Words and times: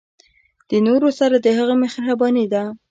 د 0.69 0.71
نورو 0.87 1.09
سره 1.19 1.35
د 1.39 1.47
هغه 1.57 1.75
مهرباني 1.83 2.45
ده. 2.53 2.63